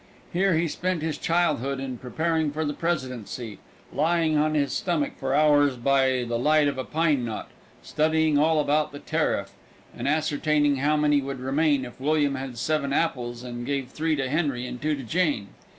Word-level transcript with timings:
Here 0.33 0.55
he 0.55 0.67
spent 0.67 1.03
his 1.03 1.19
childhood 1.19 1.79
in 1.79 1.99
preparing 1.99 2.49
for 2.49 2.65
the 2.65 2.73
presidency, 2.73 3.59
lying 3.93 4.35
on 4.35 4.55
his 4.55 4.73
stomach 4.73 5.11
for 5.19 5.35
hours 5.35 5.77
by 5.77 6.25
the 6.27 6.39
light 6.39 6.67
of 6.67 6.79
a 6.79 6.83
pine 6.83 7.23
knot, 7.23 7.51
studying 7.83 8.35
all 8.35 8.59
about 8.59 8.91
the 8.91 8.97
tariff, 8.97 9.51
and 9.95 10.07
ascertaining 10.07 10.77
how 10.77 10.97
many 10.97 11.21
would 11.21 11.39
remain 11.39 11.85
if 11.85 12.01
William 12.01 12.33
had 12.33 12.57
seven 12.57 12.91
apples 12.91 13.43
and 13.43 13.63
gave 13.63 13.89
three 13.89 14.15
to 14.15 14.27
Henry 14.27 14.65
and 14.65 14.81
two 14.81 14.95
to 14.95 15.03
Jane. 15.03 15.49